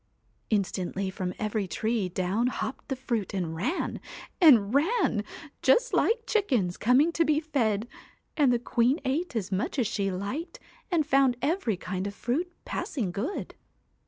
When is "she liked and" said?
9.85-11.05